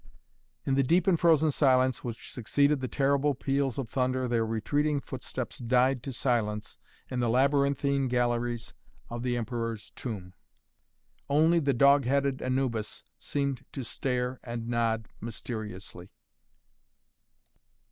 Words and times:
In 0.65 0.73
the 0.73 0.81
deep 0.81 1.05
and 1.05 1.19
frozen 1.19 1.51
silence 1.51 2.03
which 2.03 2.33
succeeded 2.33 2.79
the 2.81 2.87
terrible 2.87 3.35
peals 3.35 3.77
of 3.77 3.87
thunder 3.87 4.27
their 4.27 4.43
retreating 4.43 4.99
footsteps 4.99 5.59
died 5.59 6.01
to 6.01 6.11
silence 6.11 6.79
in 7.11 7.19
the 7.19 7.29
labyrinthine 7.29 8.07
galleries 8.07 8.73
of 9.11 9.21
the 9.21 9.37
Emperor's 9.37 9.91
Tomb. 9.91 10.33
Only 11.29 11.59
the 11.59 11.73
dog 11.75 12.05
headed 12.05 12.41
Anubis 12.41 13.03
seemed 13.19 13.63
to 13.73 13.83
stare 13.83 14.39
and 14.43 14.67
nod 14.67 15.07
mysteriously. 15.19 16.09